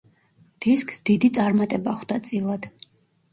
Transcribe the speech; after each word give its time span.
დისკს 0.65 0.99
დიდი 1.09 1.29
წარმატება 1.39 1.93
ხვდა 2.01 2.19
წილად. 2.31 2.67